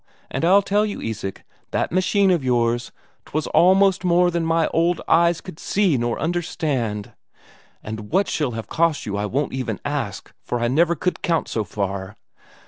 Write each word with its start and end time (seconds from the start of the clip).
And 0.31 0.43
I'll 0.43 0.63
tell 0.63 0.83
you, 0.83 0.99
Isak, 0.99 1.43
that 1.69 1.91
machine 1.91 2.31
of 2.31 2.43
yours, 2.43 2.91
'twas 3.27 3.45
almost 3.45 4.03
more 4.03 4.31
than 4.31 4.43
my 4.43 4.65
old 4.69 4.99
eyes 5.07 5.41
could 5.41 5.59
see 5.59 5.95
nor 5.95 6.19
understand. 6.19 7.11
And 7.83 8.09
what 8.11 8.27
she'll 8.27 8.53
have 8.57 8.65
cost 8.67 9.05
you 9.05 9.15
I 9.15 9.27
won't 9.27 9.53
even 9.53 9.79
ask 9.85 10.33
for 10.43 10.59
I 10.59 10.69
never 10.69 10.95
could 10.95 11.21
count 11.21 11.47
so 11.49 11.63
far. 11.63 12.17